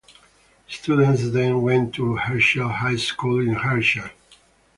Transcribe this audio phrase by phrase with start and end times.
[0.67, 4.09] Students then went to Herscher High School in Herscher.